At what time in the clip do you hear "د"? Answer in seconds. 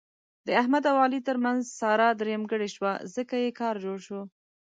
0.47-0.47